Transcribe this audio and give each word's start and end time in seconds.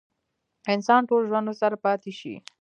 انسان 0.73 1.01
ټول 1.09 1.21
ژوند 1.29 1.45
ورسره 1.47 1.75
پاتې 1.85 2.11
شي. 2.19 2.35